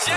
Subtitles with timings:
[0.00, 0.16] Here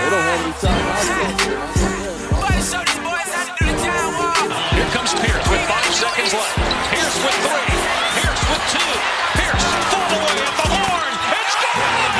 [4.96, 6.56] comes Pierce with five seconds left.
[6.88, 7.68] Pierce with three.
[8.16, 8.80] Pierce with two.
[9.36, 11.12] Pierce full away at the horn.
[11.36, 12.16] It's gone!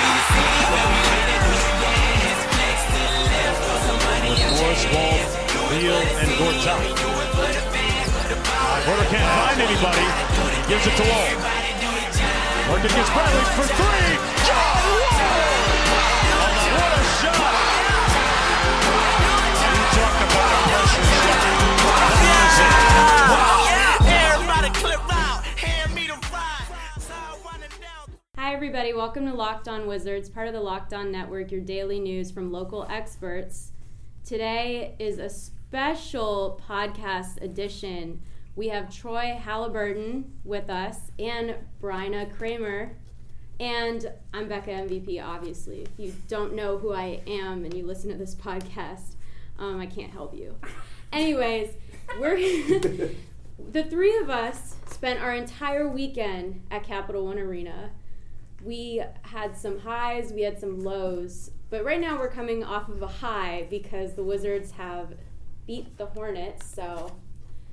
[4.61, 5.25] Morris Ball,
[5.73, 6.85] Beal, and Gortat.
[8.85, 10.05] Porter can't find anybody.
[10.69, 11.33] Gives it to Wall.
[12.69, 14.34] Working against Bradley for three.
[28.65, 28.95] Everybody.
[28.95, 32.51] Welcome to Locked On Wizards, part of the Locked On Network, your daily news from
[32.51, 33.73] local experts.
[34.25, 38.23] Today is a special podcast edition
[38.57, 42.97] we have Troy Haliburton with us and Bryna Kramer.
[43.61, 45.83] And I'm Becca MVP, obviously.
[45.83, 49.17] If you don't know who I am and you listen to this podcast,
[49.59, 50.57] um, I can't help you.
[51.13, 51.75] Anyways,
[52.19, 52.37] we're
[53.73, 57.91] the three of us spent our entire weekend at Capital One Arena.
[58.65, 63.03] We had some highs, we had some lows, but right now we're coming off of
[63.03, 65.15] a high because the Wizards have
[65.67, 66.67] beat the Hornets.
[66.67, 67.15] So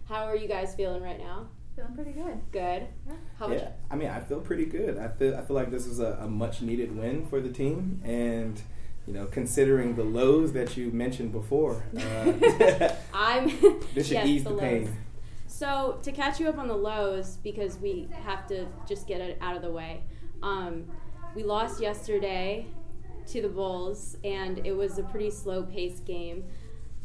[0.10, 1.48] how are you guys feeling right now?
[1.76, 2.42] Feeling pretty good.
[2.52, 2.88] Good.
[3.08, 3.14] Yeah.
[3.40, 3.70] How yeah.
[3.90, 4.98] I mean, I feel pretty good.
[4.98, 8.02] I feel I feel like this is a, a much needed win for the team,
[8.04, 8.62] and
[9.08, 13.48] you know, considering the lows that you mentioned before, uh, I'm
[13.96, 14.98] this should yes, ease the, the pain.
[15.48, 19.38] So to catch you up on the lows, because we have to just get it
[19.42, 20.04] out of the way.
[20.44, 20.86] Um,
[21.36, 22.68] we lost yesterday
[23.28, 26.44] to the Bulls, and it was a pretty slow paced game.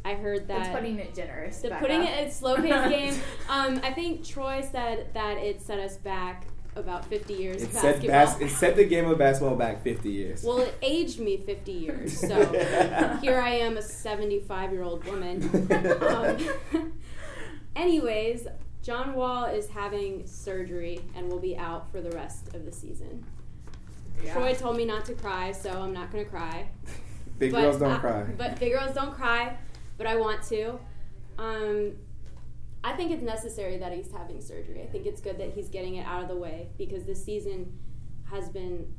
[0.05, 0.67] I heard that.
[0.67, 1.61] It's putting it generous.
[1.61, 2.09] The putting up.
[2.09, 3.15] it at slow paced game.
[3.49, 8.07] Um, I think Troy said that it set us back about 50 years it set,
[8.07, 10.45] bas- it set the game of basketball back 50 years.
[10.45, 12.21] Well, it aged me 50 years.
[12.27, 12.45] So
[13.23, 15.41] here I am, a 75 year old woman.
[16.77, 16.93] Um,
[17.75, 18.47] anyways,
[18.87, 23.25] John Wall is having surgery and will be out for the rest of the season.
[24.25, 24.33] Yeah.
[24.33, 26.69] Troy told me not to cry, so I'm not going to cry.
[27.39, 28.23] Big but, girls don't uh, cry.
[28.39, 29.59] But big girls don't cry
[29.97, 30.79] but I want to.
[31.39, 31.93] Um,
[32.85, 34.83] I think it's necessary that he's having surgery.
[34.83, 37.73] I think it's good that he's getting it out of the way because this season
[38.31, 38.93] has been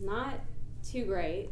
[0.00, 0.40] not
[0.86, 1.50] too great.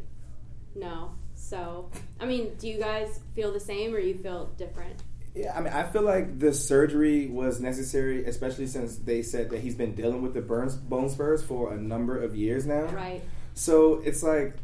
[0.75, 1.15] No.
[1.35, 5.01] So, I mean, do you guys feel the same or you feel different?
[5.33, 9.61] Yeah, I mean, I feel like the surgery was necessary, especially since they said that
[9.61, 12.83] he's been dealing with the burns, bone spurs for a number of years now.
[12.85, 13.21] Right.
[13.53, 14.55] So it's like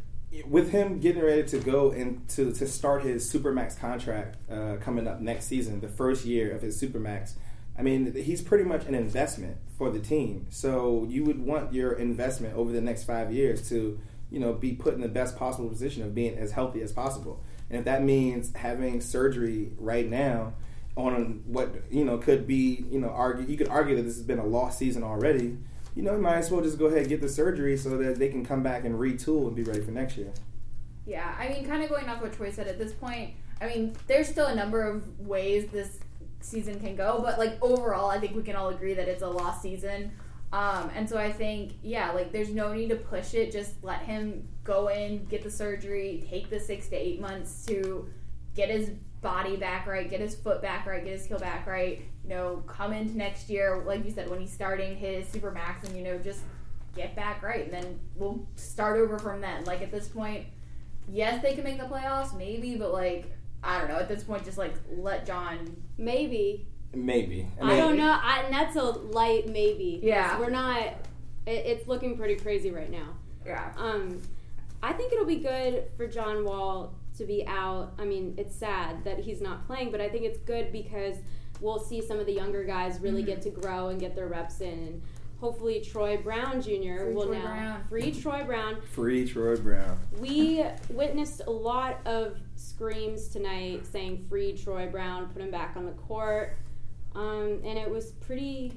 [0.46, 5.08] with him getting ready to go and to, to start his supermax contract uh, coming
[5.08, 7.32] up next season, the first year of his supermax,
[7.78, 10.48] I mean, he's pretty much an investment for the team.
[10.50, 13.98] So you would want your investment over the next five years to,
[14.30, 17.42] you know, be put in the best possible position of being as healthy as possible.
[17.70, 20.54] And if that means having surgery right now
[20.96, 24.24] on what you know could be, you know, argue you could argue that this has
[24.24, 25.58] been a lost season already
[25.98, 28.20] you know, you might as well just go ahead and get the surgery so that
[28.20, 30.30] they can come back and retool and be ready for next year.
[31.06, 33.96] Yeah, I mean, kind of going off what Troy said at this point, I mean,
[34.06, 35.98] there's still a number of ways this
[36.40, 39.28] season can go, but like overall, I think we can all agree that it's a
[39.28, 40.12] lost season.
[40.52, 43.52] Um, and so I think, yeah, like there's no need to push it.
[43.52, 48.08] Just let him go in, get the surgery, take the six to eight months to
[48.54, 48.90] get his
[49.20, 52.02] body back right, get his foot back right, get his heel back right.
[52.24, 55.86] You know, come into next year, like you said, when he's starting his super max,
[55.86, 56.40] and you know, just
[56.96, 59.64] get back right, and then we'll start over from then.
[59.64, 60.46] Like at this point,
[61.10, 63.96] yes, they can make the playoffs, maybe, but like I don't know.
[63.96, 65.76] At this point, just like let John.
[65.96, 66.66] Maybe.
[66.94, 67.46] Maybe.
[67.60, 68.18] I, don't know.
[68.22, 70.00] I, and that's a light maybe.
[70.02, 70.38] Yeah.
[70.38, 70.78] We're not.
[71.46, 73.14] It, it's looking pretty crazy right now.
[73.46, 73.72] Yeah.
[73.76, 74.20] Um,
[74.82, 77.92] I think it'll be good for John Wall to be out.
[77.98, 81.16] I mean, it's sad that he's not playing, but I think it's good because
[81.60, 83.30] we'll see some of the younger guys really Mm-hmm.
[83.32, 84.68] get to grow and get their reps in.
[84.70, 85.02] And
[85.40, 86.68] hopefully, Troy Brown Jr.
[86.70, 87.84] Free will Troy now Brown.
[87.88, 88.76] free Troy Brown.
[88.92, 89.98] Free Troy Brown.
[90.20, 95.86] We witnessed a lot of screams tonight saying "Free Troy Brown, put him back on
[95.86, 96.56] the court,"
[97.14, 98.72] um, and it was pretty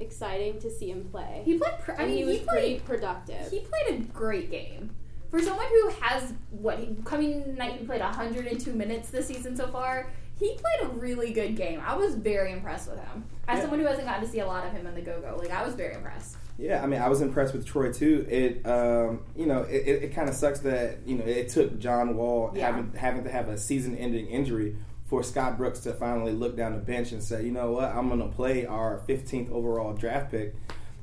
[0.00, 1.42] exciting to see him play.
[1.44, 1.78] He played.
[1.80, 3.50] Pr- I mean, he was he pretty productive.
[3.50, 4.90] He played a great game.
[5.30, 9.66] For someone who has what he, coming night he played 102 minutes this season so
[9.68, 10.08] far.
[10.38, 11.80] He played a really good game.
[11.86, 13.24] I was very impressed with him.
[13.46, 13.62] As Yeah.
[13.62, 15.50] someone who hasn't gotten to see a lot of him in the go go, like
[15.52, 16.36] I was very impressed.
[16.58, 18.26] Yeah, I mean, I was impressed with Troy too.
[18.28, 21.78] It, um, you know, it, it, it kind of sucks that you know it took
[21.78, 22.66] John Wall Yeah.
[22.66, 24.76] having having to have a season-ending injury
[25.12, 28.08] for Scott Brooks to finally look down the bench and say, you know what, I'm
[28.08, 30.54] going to play our 15th overall draft pick.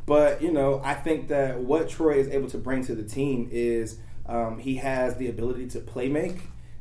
[0.08, 3.50] But you know, I think that what Troy is able to bring to the team
[3.52, 6.38] is um, he has the ability to play make.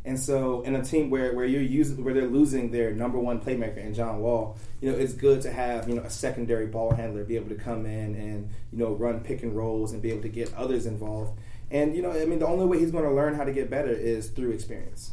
[0.06, 3.40] And so, in a team where, where you're using where they're losing their number one
[3.40, 6.94] playmaker in John Wall, you know it's good to have you know a secondary ball
[6.94, 10.10] handler be able to come in and you know run pick and rolls and be
[10.10, 11.38] able to get others involved.
[11.70, 13.68] And you know, I mean, the only way he's going to learn how to get
[13.68, 15.10] better is through experience.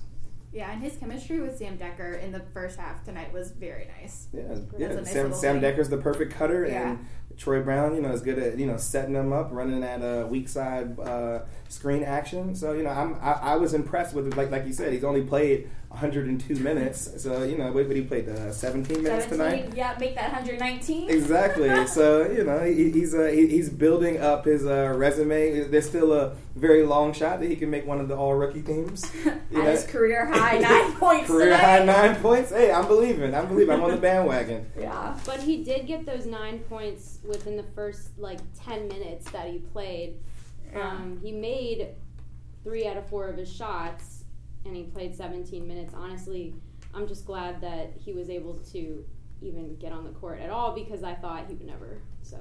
[0.56, 4.28] Yeah, and his chemistry with Sam Dekker in the first half tonight was very nice.
[4.32, 4.88] Yeah, yeah.
[4.94, 5.60] nice Sam, Sam.
[5.60, 6.92] Dekker's the perfect cutter, Yeah.
[6.92, 7.06] and
[7.36, 10.28] Troy Brown, you know, is good at you know setting them up, running that uh,
[10.28, 12.56] weak side uh, screen action.
[12.56, 14.38] So you know, I'm I, I was impressed with it.
[14.38, 17.10] Like like you said, he's only played 102 minutes.
[17.24, 19.74] So you know, what what he played uh, 17 minutes 17, tonight.
[19.76, 21.10] yeah, make that 119.
[21.10, 21.88] Exactly.
[21.98, 25.68] so you know he, he's uh, he, he's building up his uh, resume.
[25.68, 28.62] There's still a very long shot that he can make one of the all rookie
[28.62, 29.12] teams.
[29.52, 31.58] You At know, his career high nine points career tonight.
[31.62, 32.50] high nine points.
[32.52, 33.34] Hey, I'm believing.
[33.34, 33.74] I'm believing.
[33.76, 34.66] I'm on the bandwagon.
[34.78, 35.18] Yeah.
[35.26, 39.60] But he did get those nine points within the first like ten minutes that he
[39.60, 40.16] played.
[40.76, 41.90] Um, he made
[42.64, 44.15] three out of four of his shots,
[44.66, 45.94] and he played 17 minutes.
[45.96, 46.56] Honestly,
[46.94, 49.06] I'm just glad that he was able to
[49.42, 52.00] even get on the court at all because I thought he would never.
[52.24, 52.38] So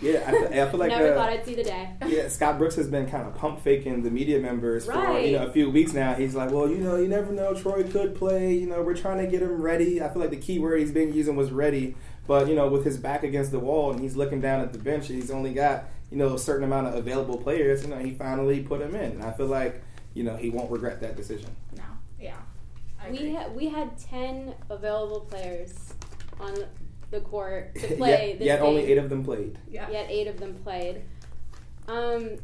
[0.00, 1.90] Yeah, I, feel- I feel like never uh, thought I'd see the day.
[2.06, 5.46] Yeah, Scott Brooks has been kind of pump faking the media members for you know
[5.46, 6.14] a few weeks now.
[6.14, 7.52] He's like, well, you know, you never know.
[7.54, 8.54] Troy could play.
[8.54, 10.00] You know, we're trying to get him ready.
[10.02, 11.94] I feel like the key word he's been using was ready.
[12.26, 14.78] But you know, with his back against the wall and he's looking down at the
[14.78, 17.82] bench, and he's only got you know a certain amount of available players.
[17.82, 19.82] You know, he finally put him in, and I feel like
[20.14, 21.50] you know he won't regret that decision.
[21.76, 21.82] No.
[22.20, 22.36] Yeah.
[23.02, 23.34] I We agree.
[23.34, 25.94] ha- we had 10 available players
[26.40, 26.54] on
[27.10, 29.58] the court to play yet, this yet only eight of them played.
[29.70, 29.90] yeah.
[29.90, 31.02] yet eight of them played.
[31.86, 32.38] Um,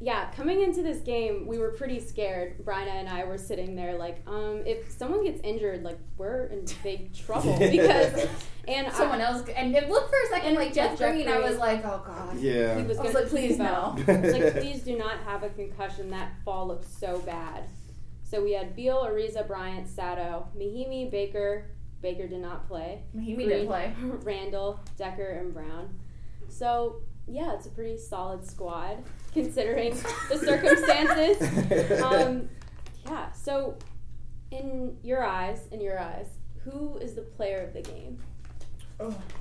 [0.00, 2.64] yeah, coming into this game, we were pretty scared.
[2.64, 6.66] Bryna and I were sitting there like, um, if someone gets injured, like we're in
[6.82, 8.28] big trouble because
[8.68, 11.28] and Someone I, else, and it looked for a second And like Jeff Jeff Green.
[11.28, 12.38] I was like, oh god.
[12.38, 12.76] Yeah.
[12.76, 13.94] he was I was like, please no.
[14.06, 16.10] like please do not have a concussion.
[16.10, 17.64] That fall looked so bad.
[18.24, 21.70] So we had Beal, Ariza, Bryant, Sato, Mahinmi, Baker.
[22.02, 23.02] Baker did not play.
[23.18, 23.94] He Green, didn't play.
[24.02, 25.94] Randle, Dekker, and Brown.
[26.48, 29.02] So yeah, it's a pretty solid squad
[29.32, 29.96] considering
[30.28, 32.02] the circumstances.
[32.02, 32.48] Um,
[33.04, 33.30] yeah.
[33.32, 33.76] So,
[34.50, 36.26] in your eyes, in your eyes,
[36.64, 38.18] who is the player of the game?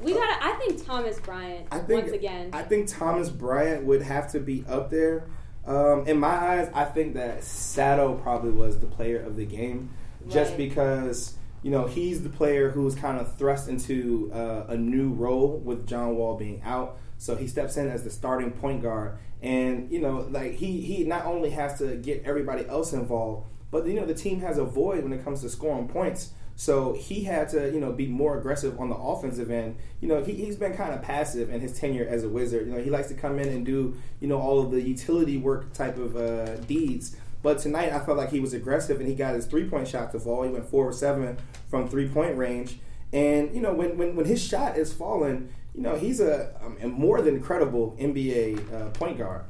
[0.02, 0.42] We got.
[0.42, 2.50] I think Thomas Bryant I think once again.
[2.54, 5.28] I think Thomas Bryant would have to be up there.
[5.66, 9.90] Um, in my eyes, I think that Sato probably was the player of the game,
[10.30, 14.78] just because you know he's the player who was kind of thrust into uh, a
[14.78, 16.98] new role with John Wall being out.
[17.18, 21.04] So he steps in as the starting point guard, and you know, like he he
[21.04, 24.66] not only has to get everybody else involved, but you know the team has a
[24.66, 26.32] void when it comes to scoring points.
[26.58, 29.76] So he had to, you know, be more aggressive on the offensive end.
[30.00, 32.68] You know, he, he's been kind of passive in his tenure as a Wizard.
[32.68, 35.38] You know, he likes to come in and do, you know, all of the utility
[35.38, 37.18] work type of uh, deeds.
[37.44, 40.12] But tonight, I felt like he was aggressive and he got his three point shot
[40.14, 40.44] to fall.
[40.44, 41.38] He went four or seven
[41.70, 42.80] from three point range.
[43.12, 46.78] And you know, when, when, when his shot is falling, you know, he's a, um,
[46.82, 49.42] a more than credible NBA uh, point guard.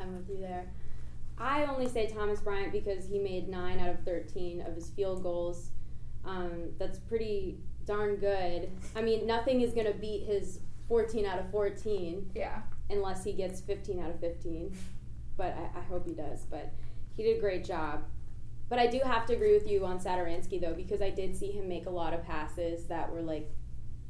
[0.00, 0.66] I'm with you there.
[1.38, 5.22] I only say Thomas Bryant because he made nine out of 13 of his field
[5.22, 5.70] goals.
[6.24, 8.70] Um, that's pretty darn good.
[8.96, 12.60] I mean, nothing is going to beat his 14 out of 14 Yeah.
[12.90, 14.76] unless he gets 15 out of 15.
[15.36, 16.44] But I, I hope he does.
[16.50, 16.72] But
[17.16, 18.04] he did a great job.
[18.68, 21.50] But I do have to agree with you on Satoransky, though, because I did see
[21.50, 23.50] him make a lot of passes that were like,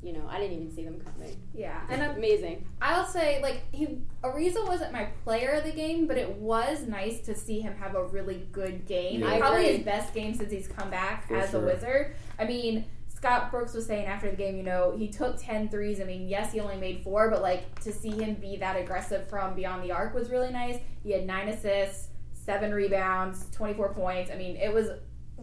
[0.03, 1.37] you know, I didn't even see them coming.
[1.55, 1.81] Yeah.
[1.91, 2.65] And I'm, Amazing.
[2.81, 7.21] I'll say, like, he Ariza wasn't my player of the game, but it was nice
[7.23, 9.21] to see him have a really good game.
[9.21, 9.39] Yeah.
[9.39, 11.63] Probably his best game since he's come back For as sure.
[11.63, 12.17] a Wizard.
[12.39, 16.01] I mean, Scott Brooks was saying after the game, you know, he took 10 threes.
[16.01, 19.29] I mean, yes, he only made four, but, like, to see him be that aggressive
[19.29, 20.79] from beyond the arc was really nice.
[21.03, 24.31] He had nine assists, seven rebounds, 24 points.
[24.31, 24.89] I mean, it was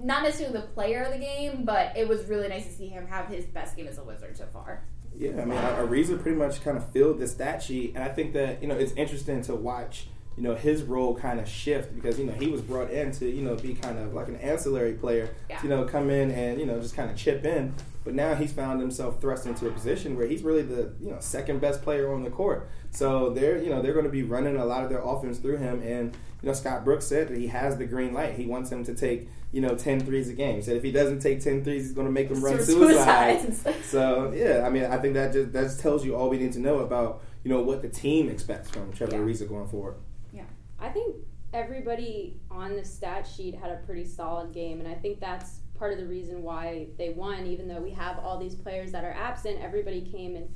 [0.04, 3.08] not necessarily the player of the game, but it was really nice to see him
[3.08, 4.84] have his best game as a Wizard so far.
[5.18, 8.10] Yeah, I mean, uh, Ariza pretty much kind of filled the stat sheet, and I
[8.10, 10.08] think that you know it's interesting to watch.
[10.36, 13.28] You know his role kind of shift because you know he was brought in to
[13.28, 15.60] you know be kind of like an ancillary player, Yeah.
[15.64, 17.74] you know, come in and you know just kind of chip in.
[18.04, 21.18] But now he's found himself thrust into a position where he's really the you know
[21.20, 22.70] second best player on the court.
[22.92, 25.58] So they're you know they're going to be running a lot of their offense through
[25.58, 28.36] him, and you know Scott Brooks said that he has the green light.
[28.36, 30.56] He wants him to take you know 10 threes a game.
[30.56, 33.42] He said if he doesn't take 10 threes, he's going to make them run suicide.
[33.42, 33.66] Suicides.
[33.86, 36.54] So yeah, I mean, I think that just that just tells you all we need
[36.54, 39.22] to know about you know what the team expects from Trevor Yeah.
[39.22, 39.96] Ariza going forward.
[40.34, 40.44] Yeah,
[40.80, 41.16] I think
[41.54, 45.94] everybody on the stat sheet had a pretty solid game, and I think that's part
[45.94, 47.46] of the reason why they won.
[47.46, 50.50] Even though we have all these players that are absent, everybody came and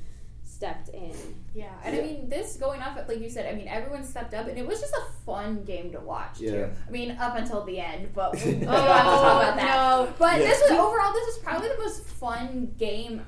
[0.56, 1.12] stepped in.
[1.54, 4.46] Yeah, and I mean, this going off, like you said, I mean, everyone stepped up,
[4.48, 6.50] and it was just a fun game to watch, Yeah.
[6.50, 6.68] too.
[6.86, 9.76] I mean, up until the end, but we don't Oh, have to talk about that.
[10.06, 10.12] no.
[10.18, 10.46] But Yeah.
[10.48, 13.22] this was, overall, this is probably the most fun game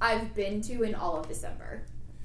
[0.00, 1.82] I've been to in all of December,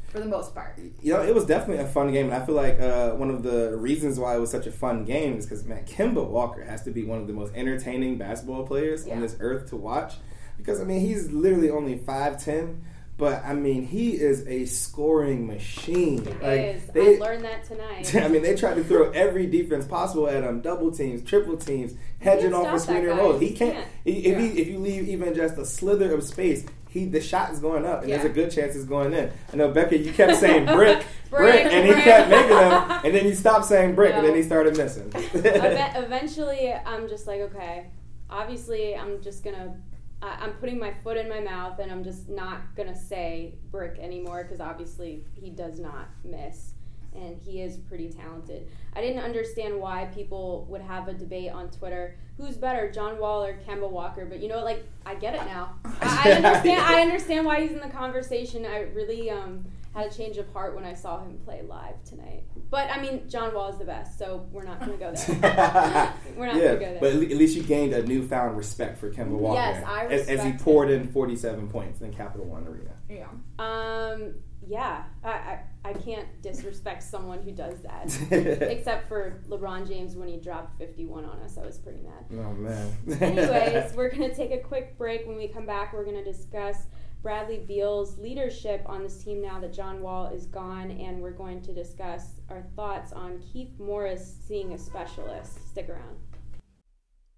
[0.07, 0.79] for the most part.
[1.01, 3.43] You know, it was definitely a fun game, and I feel like uh, one of
[3.43, 6.83] the reasons why it was such a fun game is because man, Kemba Walker has
[6.83, 9.15] to be one of the most entertaining basketball players Yeah.
[9.15, 10.13] on this earth to watch.
[10.57, 12.83] Because I mean, he's literally only five ten.
[13.17, 16.27] But I mean, he is a scoring machine.
[16.27, 16.85] It Like, is.
[16.87, 18.13] they- I learned that tonight.
[18.23, 21.93] I mean, they tried to throw every defense possible at him: double teams, triple teams,
[22.19, 23.17] hedging off that screen and guy.
[23.17, 23.39] rolls.
[23.41, 23.75] He can't.
[23.75, 23.87] can't.
[24.03, 27.51] he- if, he, if you leave even just a slither of space, he the shot
[27.51, 29.31] is going up, and there's a good chance it's going in.
[29.51, 30.97] I know Becca, you kept saying brick,
[31.29, 32.03] brick, Brick, and he brick.
[32.03, 35.09] kept making them, and then you stopped saying brick, and then he started missing.
[35.15, 37.87] Eventually, I'm just like, okay.
[38.29, 39.75] Obviously, I'm just gonna.
[40.21, 43.97] I I'm putting my foot in my mouth, and I'm just not gonna say brick
[43.99, 46.73] anymore because obviously he does not miss,
[47.13, 48.67] and he is pretty talented.
[48.93, 53.43] I didn't understand why people would have a debate on Twitter: who's better, John Wall
[53.43, 54.25] or Kemba Walker?
[54.25, 54.65] But you know what?
[54.65, 55.75] Like, I get it now.
[56.01, 56.81] I, I understand.
[56.81, 58.65] I understand why he's in the conversation.
[58.65, 62.43] I really um, had a change of heart when I saw him play live tonight.
[62.69, 66.13] But I mean, John Wall is the best, so we're not gonna go there.
[66.35, 66.99] We're not yeah, gonna go there.
[66.99, 70.27] but at least you gained a newfound respect for Kemba Walker Yes, I as, as
[70.27, 72.91] he respect poured in 47 points in Capital One Arena.
[73.09, 73.27] Yeah.
[73.57, 74.35] Um,
[74.67, 78.05] yeah, I, I, I can't disrespect someone who does that.
[78.71, 81.57] Except for LeBron James when he dropped 51 on us.
[81.57, 82.25] I was pretty mad.
[82.31, 82.91] Oh man.
[83.21, 85.27] Anyways, we're going to take a quick break.
[85.27, 86.87] When we come back, we're going to discuss
[87.25, 91.59] Bradley Beal's leadership on this team now that John Wall is gone, and we're going
[91.63, 95.67] to discuss our thoughts on Keith Morris seeing a specialist.
[95.67, 96.17] Stick around.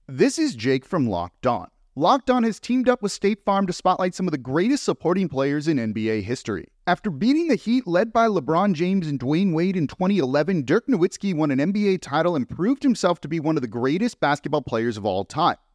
[0.06, 1.70] This is Jake from Locked On.
[1.96, 5.30] Locked On has teamed up with State Farm to spotlight some of the greatest supporting
[5.30, 6.68] players in NBA history.
[6.86, 11.34] After beating the Heat led by LeBron James and Dwyane Wade in 2011, Dirk Nowitzki
[11.34, 14.98] won an NBA title and proved himself to be one of the greatest basketball players
[14.98, 15.56] of all time.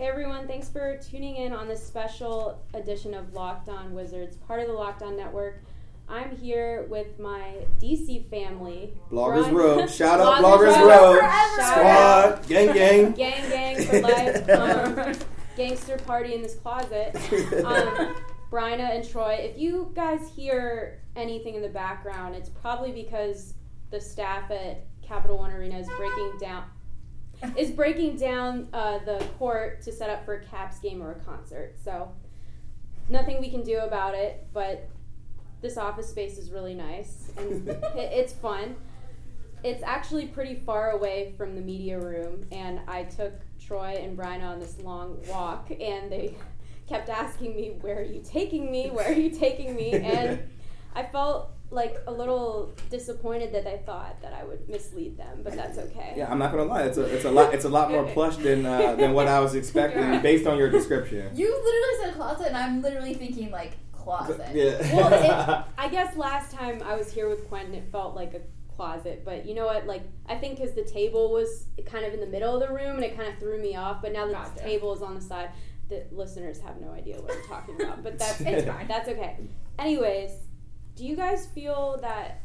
[0.00, 4.60] Hey everyone, thanks for tuning in on this special edition of Locked On Wizards, part
[4.62, 5.62] of the Locked On Network.
[6.08, 8.94] I'm here with my DC family.
[9.10, 9.86] Bloggers Row.
[9.86, 12.36] Shout out Bloggers Bloggers Row.
[12.38, 12.48] Squad.
[12.48, 13.12] Gang gang.
[13.12, 14.48] Gang gang for life.
[14.48, 15.14] Um,
[15.54, 17.14] gangster party in this closet.
[17.62, 18.16] Um,
[18.50, 23.52] Bryna and Troy, if you guys hear anything in the background, it's probably because
[23.90, 26.64] the staff at Capital One Arena is breaking down
[27.56, 31.20] is breaking down uh, the court to set up for a Caps game or a
[31.20, 31.74] concert.
[31.82, 32.12] So
[33.08, 34.88] nothing we can do about it, but
[35.60, 38.76] this office space is really nice and it, it's fun.
[39.62, 44.44] It's actually pretty far away from the media room, and I took Troy and Bryna
[44.44, 46.34] on this long walk, and they
[46.88, 48.88] kept asking me, "Where are you taking me?
[48.88, 50.48] Where are you taking me?" And
[50.94, 55.54] I felt like a little disappointed that they thought that I would mislead them, but
[55.54, 56.14] that's okay.
[56.16, 56.82] Yeah, I'm not gonna lie.
[56.82, 59.40] It's a it's a lot it's a lot more plush than uh, than what I
[59.40, 61.30] was expecting based on your description.
[61.34, 64.40] You literally said closet, and I'm literally thinking like closet.
[64.54, 64.96] Yeah.
[64.96, 68.40] Well, it, I guess last time I was here with Quentin, it felt like a
[68.74, 69.86] closet, but you know what?
[69.86, 72.96] Like I think because the table was kind of in the middle of the room,
[72.96, 74.02] and it kind of threw me off.
[74.02, 75.50] But now that the table is on the side,
[75.88, 78.02] the listeners have no idea what I'm talking about.
[78.02, 78.88] But that's It's fine.
[78.88, 79.36] That's okay.
[79.78, 80.30] Anyways,
[80.96, 82.42] do you guys feel that?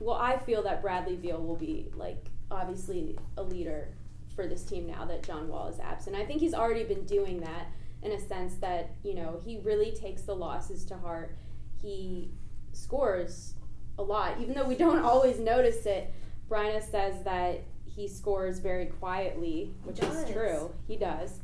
[0.00, 3.88] Well, I feel that Bradley Beal will be like obviously a leader
[4.34, 6.14] for this team now that John Wall is absent.
[6.14, 7.68] I think he's already been doing that
[8.02, 11.36] in a sense that you know he really takes the losses to heart.
[11.80, 12.30] He
[12.72, 13.54] scores
[13.98, 16.12] a lot, even though we don't always notice it.
[16.48, 20.70] Bryna says that he scores very quietly, which is true.
[20.86, 21.40] He does.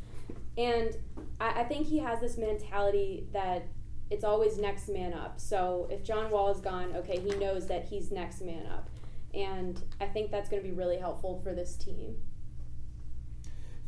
[0.59, 0.95] And
[1.41, 3.67] I, I think he has this mentality that
[4.12, 5.40] it's always next man up.
[5.40, 8.88] So if John Wall is gone, okay, he knows that he's next man up.
[9.35, 12.16] And I think that's going to be really helpful for this team.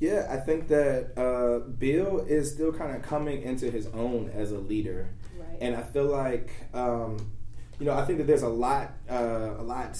[0.00, 4.50] Yeah, I think that uh, Beal is still kind of coming into his own as
[4.50, 5.58] a leader, Right.
[5.60, 7.30] and I feel like um,
[7.78, 9.96] you know I think that there's a lot uh, a lot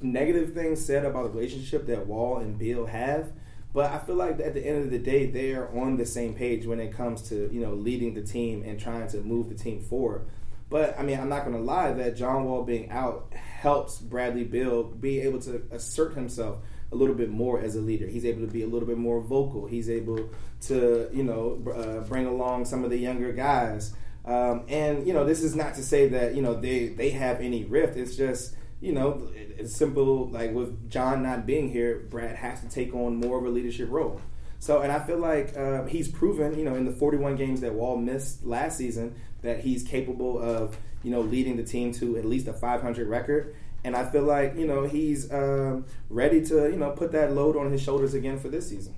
[0.00, 3.32] negative things said about the relationship that Wall and Beal have,
[3.72, 6.66] but I feel like at the end of the day they're on the same page
[6.66, 9.80] when it comes to you know leading the team and trying to move the team
[9.80, 10.26] forward.
[10.72, 14.44] But I mean, I'm not going to lie that John Wall being out helps Bradley
[14.44, 18.06] Beal be able to assert himself a little bit more as a leader.
[18.06, 19.66] He's able to be a little bit more vocal.
[19.66, 20.30] He's able
[20.62, 23.94] to, you know, uh, bring along some of the younger guys.
[24.24, 27.40] Um, and you know, this is not to say that you know they they have
[27.40, 27.96] any rift.
[27.96, 30.28] It's just you know, it's simple.
[30.28, 33.88] Like with John not being here, Brad has to take on more of a leadership
[33.90, 34.20] role.
[34.58, 37.74] So, and I feel like uh, he's proven, you know, in the 41 games that
[37.74, 42.24] Wall missed last season, that he's capable of, you know, leading the team to at
[42.24, 43.56] least a 500 record.
[43.84, 47.56] And I feel like, you know, he's um, ready to, you know, put that load
[47.56, 48.94] on his shoulders again for this season.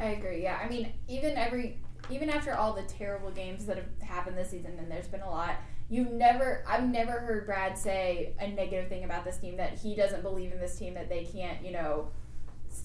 [0.00, 0.42] I agree.
[0.42, 1.78] Yeah, I mean, even every
[2.10, 5.30] even after all the terrible games that have happened this season, and there's been a
[5.30, 5.56] lot.
[5.90, 9.94] You've never, I've never heard Brad say a negative thing about this team that he
[9.94, 12.10] doesn't believe in this team that they can't, you know,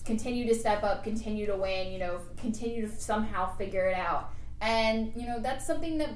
[0.05, 4.31] continue to step up, continue to win, you know, continue to somehow figure it out.
[4.61, 6.09] And you know, that's something that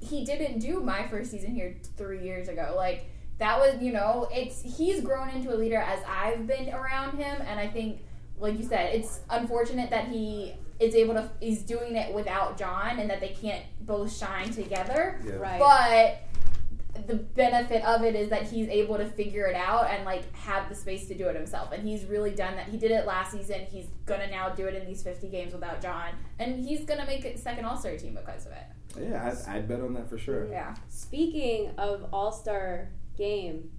[0.00, 2.74] he didn't do my first season here three years ago.
[2.76, 7.18] Like that was, you know, it's he's grown into a leader as I've been around
[7.18, 8.02] him, and I think
[8.38, 13.00] like you said, it's unfortunate that he is able to he's doing it without John
[13.00, 15.20] and that they can't both shine together.
[15.26, 15.34] Yeah.
[15.34, 15.58] Right.
[15.58, 16.27] But
[17.06, 20.68] the benefit of it is that he's able to figure it out and like have
[20.68, 21.72] the space to do it himself.
[21.72, 22.68] And he's really done that.
[22.68, 23.66] He did it last season.
[23.70, 27.24] He's gonna now do it in these 50 games without John, and he's gonna make
[27.24, 28.64] it second All Star team because of it.
[29.00, 30.48] Yeah, I'd, I'd bet on that for sure.
[30.48, 30.74] Yeah.
[30.88, 33.70] Speaking of All Star Game,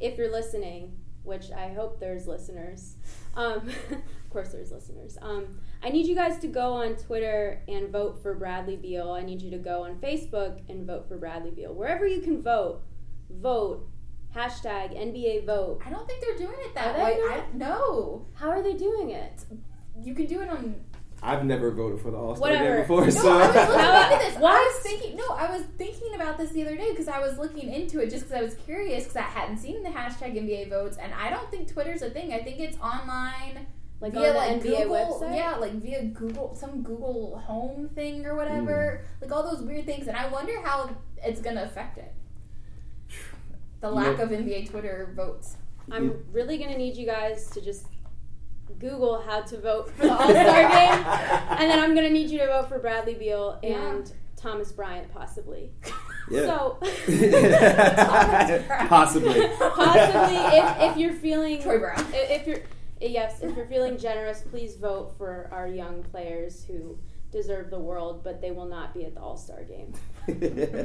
[0.00, 2.96] if you're listening, which I hope there's listeners,
[3.34, 5.18] um, of course there's listeners.
[5.20, 9.10] Um, I need you guys to go on Twitter and vote for Bradley Beal.
[9.12, 11.74] I need you to go on Facebook and vote for Bradley Beal.
[11.74, 12.80] Wherever you can vote,
[13.30, 13.86] vote.
[14.34, 15.80] Hashtag NBA vote.
[15.86, 17.20] I don't think they're doing it that way.
[17.30, 19.44] I, no, How are they doing it?
[20.02, 20.74] you can do it on
[21.22, 24.24] I've never voted for the All Star game before, No, so I was looking into
[24.24, 24.36] this.
[24.36, 25.16] I was thinking.
[25.16, 28.10] No, I was thinking about this the other day because I was looking into it
[28.10, 31.30] just because I was curious because I hadn't seen the hashtag NBA votes, and I
[31.30, 32.34] don't think Twitter's a thing.
[32.34, 33.66] I think it's online,
[34.04, 35.20] Like via on the like NBA Google.
[35.22, 35.36] website?
[35.36, 39.02] Yeah, like via Google, some Google Home thing or whatever.
[39.02, 39.22] Mm.
[39.22, 40.90] Like all those weird things, and I wonder how
[41.24, 42.12] it's gonna affect it.
[43.80, 44.24] The lack Yeah.
[44.24, 45.56] of NBA Twitter votes.
[45.90, 47.86] I'm really gonna need you guys to just
[48.78, 51.04] Google how to vote for the All Star game,
[51.58, 55.70] and then I'm gonna need you to vote for Bradley Beal and Thomas Bryant, possibly.
[56.30, 56.44] yeah.
[56.46, 56.78] So
[58.88, 59.48] possibly.
[59.58, 62.00] possibly, if, if you're feeling Troy Brown.
[62.12, 62.60] if, if you're
[63.10, 66.98] yes, if you're feeling generous, please vote for our young players who
[67.30, 69.92] deserve the world, but they will not be at the All Star game.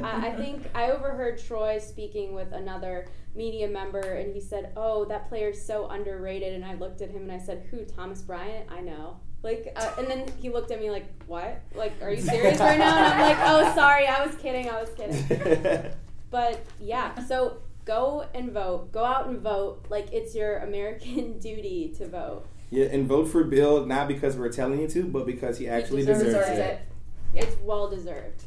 [0.04, 5.04] I, I think I overheard Troy speaking with another media member, and he said, "Oh,
[5.06, 7.84] that player's so underrated." And I looked at him and I said, "Who?
[7.84, 8.66] Thomas Bryant?
[8.70, 11.62] I know." Like, uh, and then he looked at me like, "What?
[11.74, 14.68] Like, are you serious right now?" And I'm like, "Oh, sorry, I was kidding.
[14.68, 15.92] I was kidding."
[16.30, 17.58] But yeah, so
[17.90, 18.92] go and vote.
[18.92, 19.86] Go out and vote.
[19.88, 22.44] Like it's your American duty to vote.
[22.70, 26.02] yeah, and vote for Beal not because we're telling you to, but because he actually
[26.02, 26.80] deserves deserves, Deserves it.
[27.34, 27.42] it.
[27.44, 28.44] It's well deserved.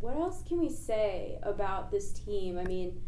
[0.00, 2.58] What else can we say about this team?
[2.58, 3.00] I mean,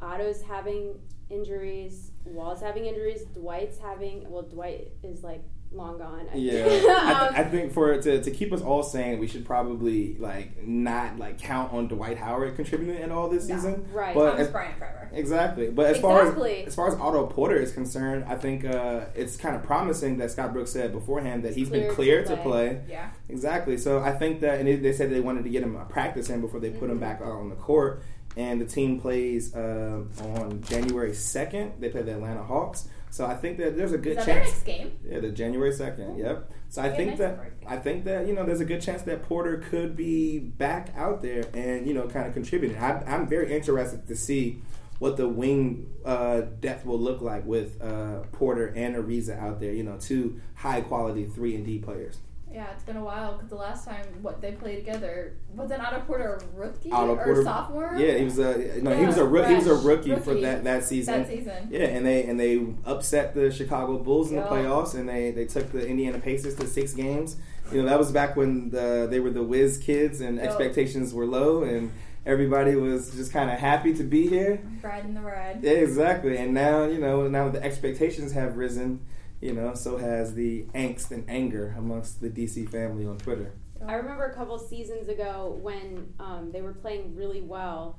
[0.00, 0.94] Otto's having
[1.28, 2.12] injuries.
[2.24, 3.24] Wall's having injuries.
[3.34, 4.28] Dwight's having.
[4.30, 6.26] Well, Dwight is like long gone.
[6.34, 6.88] Yeah, think.
[6.90, 10.66] I, Um, I think for to, to keep us all sane, we should probably like
[10.66, 13.56] not like count on Dwight Howard contributing at all this No.
[13.56, 13.86] season.
[13.92, 14.14] Right.
[14.14, 14.94] But Thomas as- Bryant forever.
[15.12, 19.06] Exactly, but as far as as far as Otto Porter is concerned, I think uh,
[19.14, 22.36] it's kind of promising that Scott Brooks said beforehand that he's been Cleared cleared to
[22.36, 22.68] to play.
[22.68, 22.80] play.
[22.90, 23.10] Yeah.
[23.30, 23.78] Exactly.
[23.78, 26.28] So I think that, and they- they said they wanted to get him a practice
[26.30, 26.90] in before they put Mm-hmm.
[26.92, 28.02] him back out on the court.
[28.36, 31.72] And the team plays uh, on January second.
[31.80, 32.88] They play the Atlanta Hawks.
[33.10, 34.50] So I think that there's a good Is that their chance.
[34.50, 34.98] next game?
[35.04, 36.18] Yeah, the January second.
[36.18, 36.50] Yep.
[36.68, 37.40] So I think nice that.
[37.66, 41.22] I think that you know there's a good chance that Porter could be back out
[41.22, 42.76] there and you know kind of contributing.
[42.78, 44.60] I, I'm very interested to see
[44.98, 49.72] what the wing uh, depth will look like with uh, Porter and Ariza out there.
[49.72, 52.18] You know, two high quality three and D players.
[52.52, 55.80] Yeah, it's been a while because the last time what they played together was an
[55.80, 57.94] Otto Porter rookie Otto or sophomore.
[57.96, 60.64] Yeah, he was a no, he was a he was a fresh rookie, for that
[60.64, 61.20] that season.
[61.22, 61.68] that season.
[61.70, 65.44] Yeah, and they and they upset the Chicago Bulls in the playoffs, and they they
[65.44, 67.36] took the Indiana Pacers to six games.
[67.70, 70.44] You know that was back when the they were the whiz kids and Yeah.
[70.44, 71.92] expectations were low, and
[72.24, 74.58] everybody was just kind of happy to be here.
[74.82, 75.58] Riding the ride.
[75.62, 76.38] Yeah, exactly.
[76.38, 79.00] And now you know now the expectations have risen.
[79.40, 83.52] You know, so has the angst and anger amongst the DC family on Twitter.
[83.86, 87.98] I remember a couple seasons ago when um, they were playing really well.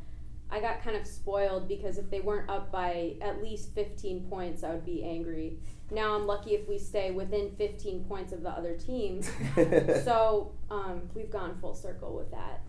[0.52, 4.64] I got kind of spoiled because if they weren't up by at least 15 points,
[4.64, 5.60] I would be angry.
[5.92, 9.22] Now I'm lucky if we stay within 15 points of the other team.
[10.04, 12.62] so um, we've gone full circle with that.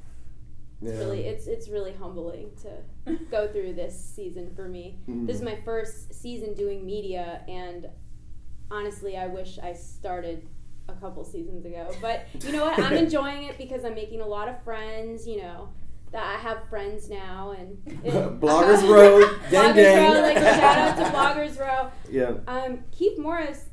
[0.82, 0.98] It's Yeah.
[0.98, 4.98] really, it's it's really humbling to go through this season for me.
[5.08, 7.86] This is my first season doing media, and
[8.70, 10.46] honestly, I wish I started
[10.88, 11.90] a couple seasons ago.
[12.00, 12.78] But you know what?
[12.78, 15.26] I'm enjoying it because I'm making a lot of friends.
[15.26, 15.68] You know,
[16.12, 20.12] that I have friends now, and it- Bloggers Row, gang Bloggers gang.
[20.12, 21.90] Row, like shout out to Bloggers Row.
[22.10, 22.34] Yeah.
[22.46, 23.66] Um, Keith Morris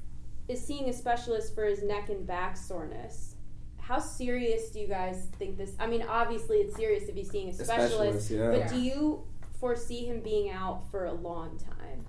[0.48, 3.36] is seeing a specialist for his neck and back soreness.
[3.80, 5.74] How serious do you guys think this?
[5.80, 8.52] I mean, obviously it's serious if he's seeing a specialist, specialist, yeah.
[8.52, 9.24] but do you
[9.60, 12.06] foresee him being out for a long time?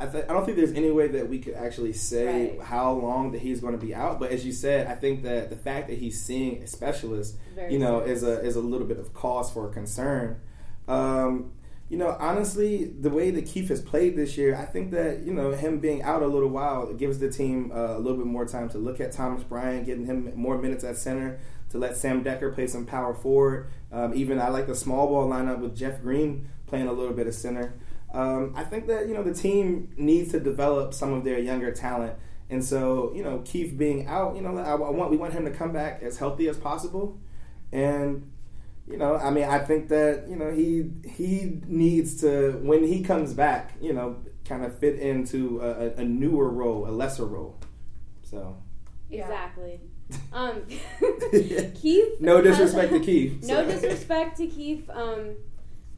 [0.00, 2.62] I, th- I don't think there's any way that we could actually say Right.
[2.62, 4.18] how long that he's going to be out.
[4.18, 7.74] But as you said, I think that the fact that he's seeing a specialist, Very
[7.74, 8.22] you know, serious.
[8.22, 10.40] is a is a little bit of cause for concern.
[10.88, 11.52] Um,
[11.88, 15.32] you know, honestly, the way that Keith has played this year, I think that you
[15.34, 18.26] know him being out a little while it gives the team uh, a little bit
[18.26, 21.96] more time to look at Thomas Bryant, getting him more minutes at center, to let
[21.96, 23.70] Sam Dekker play some power forward.
[23.92, 27.26] Um, even I like the small ball lineup with Jeff Green playing a little bit
[27.26, 27.74] of center.
[28.12, 31.70] Um, I think that you know the team needs to develop some of their younger
[31.72, 32.14] talent,
[32.48, 35.44] and so you know Keith being out, you know I, I want we want him
[35.44, 37.18] to come back as healthy as possible,
[37.72, 38.30] and
[38.88, 43.02] you know I mean I think that you know he he needs to when he
[43.02, 47.26] comes back, you know, kind of fit into a, a- a newer role, a lesser
[47.26, 47.60] role.
[48.22, 48.56] So
[49.08, 49.22] Yeah.
[49.24, 49.80] Exactly.
[50.32, 50.62] Um,
[51.74, 52.20] Keith.
[52.20, 53.44] no disrespect to Keith.
[53.46, 53.70] No so.
[53.70, 54.90] disrespect to Keith.
[54.90, 55.36] Um,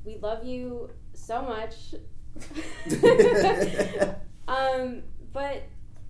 [0.04, 0.90] we love you
[1.22, 1.94] so much.
[4.48, 5.62] um, but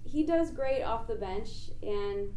[0.04, 2.32] he does great off the bench, and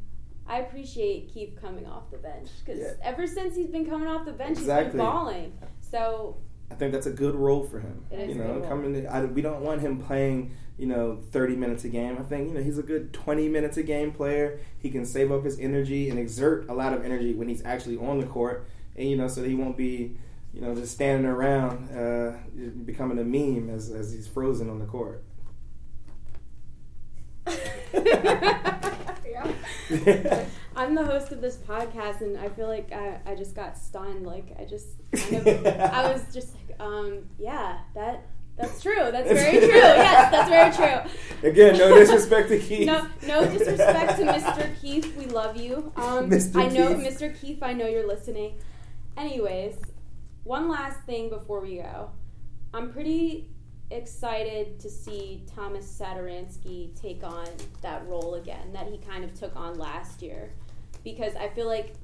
[0.48, 2.94] I appreciate Keith coming off the bench because Yeah.
[3.04, 5.54] ever since he's been coming off the bench, he's been balling.
[5.82, 6.38] So
[6.72, 8.06] I think that's a good role for him.
[8.12, 8.94] It you know, coming.
[8.94, 12.18] To, I, we don't want him playing, you know, thirty minutes a game.
[12.20, 14.60] I think you know he's a good twenty minutes a game player.
[14.80, 17.98] He can save up his energy and exert a lot of energy when he's actually
[17.98, 20.18] on the court, and you know, so that he won't be,
[20.56, 22.38] you know, just standing around, uh,
[22.86, 25.24] becoming a meme as as he's frozen on the court.
[29.90, 30.46] Yeah.
[30.76, 34.26] I'm the host of this podcast, and I feel like I, I just got stunned.
[34.26, 38.26] Like I just, kind of, I was just like, um, yeah, that
[38.58, 38.96] that's true.
[39.12, 39.68] That's very true.
[39.68, 41.50] Yes, that's very true.
[41.50, 42.88] Again, no disrespect to Keith.
[42.88, 44.82] No, no disrespect to Mr.
[44.82, 45.16] Keith.
[45.18, 45.92] We love you.
[45.96, 46.62] Um, Mr.
[46.62, 47.20] I know, Keith.
[47.20, 47.40] Mr.
[47.40, 47.62] Keith.
[47.62, 48.56] I know you're listening.
[49.18, 49.76] Anyways,
[50.46, 52.12] one last thing before we go.
[52.74, 53.50] I'm pretty
[53.92, 57.48] excited to see Thomas Satoransky take on
[57.82, 60.54] that role again that he kind of took on last year,
[61.04, 61.96] because I feel like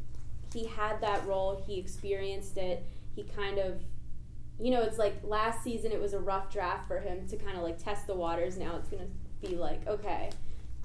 [0.53, 1.63] he had that role.
[1.65, 2.85] He experienced it.
[3.15, 3.81] He kind of
[4.61, 7.57] you know, it's like last season it was a rough draft for him to kind
[7.57, 8.57] of like test the waters.
[8.57, 10.29] Now it's going to be like, okay,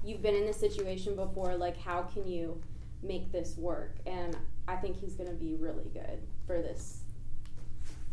[0.03, 1.55] you've been in this situation before.
[1.55, 2.59] Like, how can you
[3.03, 3.97] make this work?
[4.07, 4.35] And
[4.67, 7.01] I think he's going to be really good for this.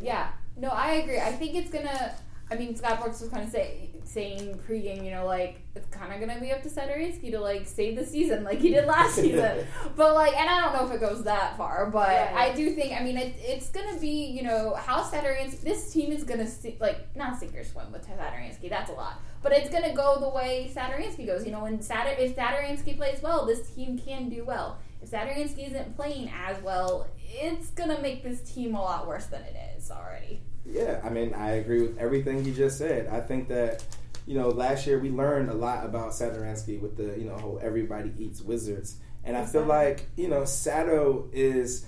[0.05, 1.19] Yeah, no, I agree.
[1.19, 2.14] I think it's gonna.
[2.51, 6.12] I mean, Scott Brooks was kind of say, saying pregame, you know, like it's kind
[6.12, 9.14] of gonna be up to Satoransky to like save the season, like he did last
[9.14, 9.67] season.
[9.97, 12.35] But like, and I don't know if it goes that far, but Right.
[12.35, 12.93] I do think.
[12.93, 15.62] I mean, it, it's gonna be, you know, how Satoransky.
[15.62, 18.69] This team is gonna si- like not sink or swim with Satoransky.
[18.69, 21.47] That's a lot, but it's gonna go the way Satoransky goes.
[21.47, 24.79] You know, when Sadar if Satoransky plays well, this team can do well.
[25.03, 29.43] If Satoransky isn't playing as well, it's gonna make this team a lot worse than
[29.43, 30.41] it is already.
[30.65, 33.09] Yeah, I mean, I agree with everything you just said.
[33.09, 33.85] I think that,
[34.27, 37.61] you know, last year we learned a lot about Satoransky with the, you know, whole
[37.63, 38.97] everybody eats wizards.
[39.25, 41.87] And I feel like, you know, Sato is,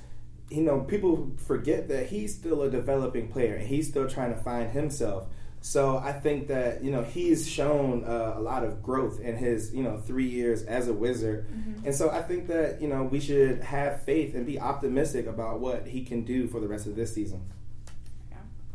[0.51, 4.41] you know, people forget that he's still a developing player and he's still trying to
[4.41, 5.27] find himself.
[5.67, 9.75] So I think that, you know, he's shown uh, a lot of growth in his,
[9.75, 11.49] you know, three years as a wizard.
[11.85, 15.59] And so I think that, you know, we should have faith and be optimistic about
[15.59, 17.43] what he can do for the rest of this season.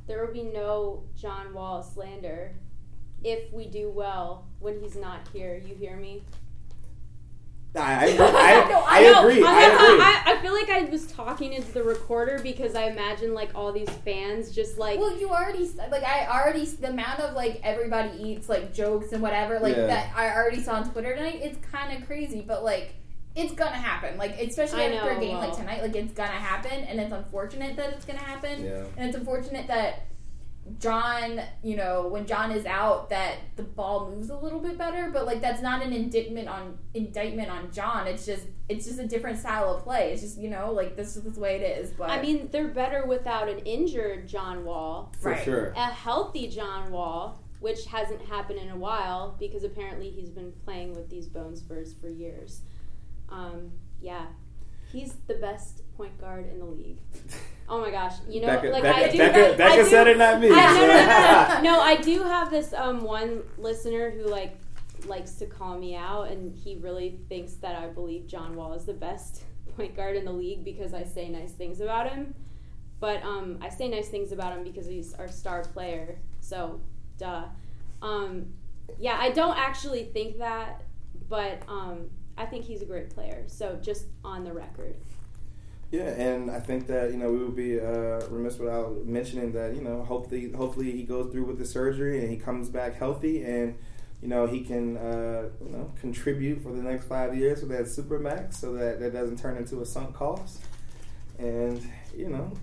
[0.06, 2.52] There will be no John Wall slander
[3.24, 5.64] if we do well when he's not here.
[5.66, 6.24] You hear me?
[7.74, 8.26] I, I, agree.
[8.26, 9.20] I, No, I know.
[9.30, 9.44] agree.
[9.44, 10.04] I, I agree.
[10.04, 13.72] I, I feel like I was talking into the recorder because I imagine like all
[13.72, 18.22] these fans just like Well, you already like I already the amount of like everybody
[18.22, 19.88] eats like jokes and whatever like Yeah.
[19.88, 21.40] that I already saw on Twitter tonight.
[21.42, 22.96] It's kind of crazy, but like
[23.36, 24.18] it's gonna happen.
[24.18, 27.14] Like especially I after know, a game like tonight, like it's gonna happen, and it's
[27.14, 28.84] unfortunate that it's gonna happen, Yeah.
[28.98, 30.08] and it's unfortunate that
[30.80, 35.10] John, you know, when John is out, that the ball moves a little bit better.
[35.12, 38.08] But like that's not an indictment on indictment on John.
[38.08, 40.12] It's just it's just a different style of play.
[40.14, 41.92] It's just you know like this is the way it is.
[41.92, 45.44] But I mean they're better without an injured John Wall, For Right.
[45.44, 45.74] sure.
[45.76, 50.94] a healthy John Wall, which hasn't happened in a while because apparently he's been playing
[50.94, 52.62] with these bone spurs for years.
[53.30, 54.28] Um, yeah,
[54.92, 57.00] he's the best point guard in the league.
[57.72, 59.18] Oh my gosh, you know, Becca, like Becca, I do.
[59.18, 60.50] Becca, I Becca do- said it, not me.
[60.52, 61.82] I, no, no, no, no, no.
[61.82, 64.58] I do have this um, one listener who like
[65.08, 68.84] likes to call me out, and he really thinks that I believe John Wall is
[68.84, 69.44] the best
[69.78, 72.36] point guard in the league because I say nice things about him.
[73.00, 76.20] But um, I say nice things about him because he's our star player.
[76.42, 76.82] So,
[77.18, 77.46] duh.
[78.02, 78.48] Um,
[79.00, 80.84] yeah, I don't actually think that,
[81.30, 83.46] but um, I think he's a great player.
[83.48, 84.98] So just on the record.
[85.92, 89.76] Yeah, and I think that you know we would be uh, remiss without mentioning that
[89.76, 93.44] you know hopefully hopefully he goes through with the surgery and he comes back healthy
[93.44, 93.78] and
[94.22, 97.88] you know he can uh, you know contribute for the next five years with that
[97.88, 100.62] supermax so that that doesn't turn into a sunk cost.
[101.38, 102.54] And you know,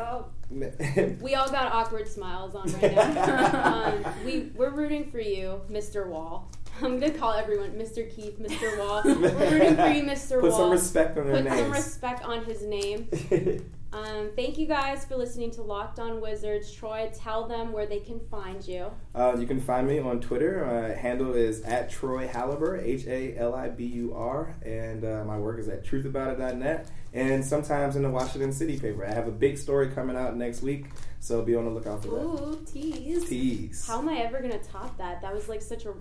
[0.00, 0.26] Oh,
[1.20, 3.92] we all got awkward smiles on right now.
[4.04, 6.06] um, we we're rooting for you, Mr.
[6.06, 6.48] Wall.
[6.82, 8.08] I'm gonna call everyone Mr.
[8.14, 8.78] Keith, Mr.
[8.78, 9.02] Wall.
[9.04, 10.40] We're rooting for you, Mr.
[10.40, 10.58] put Wall.
[10.58, 13.08] some respect on their Put some respect on his name.
[13.90, 16.70] Um, thank you guys for listening to Locked On Wizards.
[16.70, 18.90] Troy, tell them where they can find you.
[19.14, 20.62] Uh, you can find me on Twitter.
[20.66, 25.24] My handle is at Troy Halibur, H A L I B U R, and uh,
[25.24, 29.06] my work is at truthaboutit.net and sometimes in the Washington City paper.
[29.06, 30.86] I have a big story coming out next week,
[31.20, 32.16] so be on the lookout for that.
[32.16, 33.26] Ooh, tease.
[33.26, 33.86] Tease.
[33.86, 35.22] How am I ever gonna top that?
[35.22, 35.94] That was like such a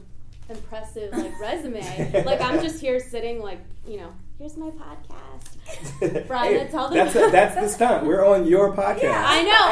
[0.49, 2.23] impressive like resume.
[2.25, 6.27] like I'm just here sitting like you know, here's my podcast.
[6.27, 8.05] Brian, Hey, tell them- that's, a, that's the stunt.
[8.05, 9.13] We're on your podcast.
[9.13, 9.67] I know.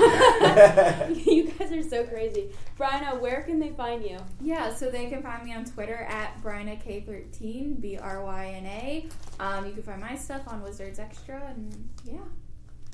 [0.00, 2.50] I feel like you guys are so crazy.
[2.78, 4.18] Bryna, where can they find you?
[4.40, 9.06] Yeah, so they can find me on Twitter at BrynaK13, B R Y N A.
[9.40, 12.18] Um, you can find my stuff on Wizards Extra, and yeah.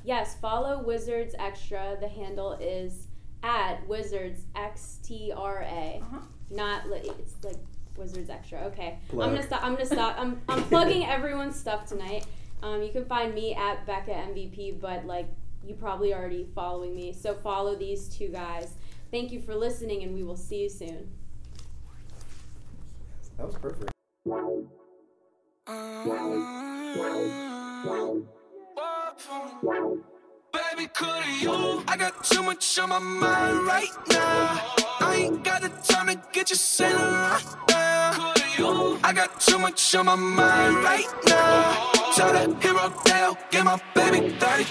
[0.05, 1.97] Yes, follow Wizards Extra.
[2.01, 3.07] The handle is
[3.45, 6.01] at Wizards X T R A.
[6.03, 6.19] Uh-huh.
[6.53, 7.57] Not li- it's like
[7.97, 8.61] Wizards Extra.
[8.67, 9.29] Okay, Plug.
[9.29, 9.65] I'm gonna stop.
[9.65, 10.17] I'm gonna stop.
[10.19, 12.27] I'm, I'm plugging everyone's stuff tonight.
[12.63, 15.27] Um, you can find me at Becca MVP, but like
[15.67, 18.75] you probably already following me, so follow these two guys.
[19.11, 21.11] Thank you for listening, and we will see you soon.
[23.37, 23.93] That was perfect.
[29.65, 29.92] Baby,
[30.95, 31.83] could you?
[31.89, 34.75] I got too much on my mind right now.
[35.01, 38.99] I ain't got the time to get you sailing right now.
[39.03, 41.93] I got too much on my mind right now.
[42.15, 44.67] Tell the hero down, get my baby 30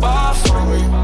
[0.00, 1.03] Bar for me.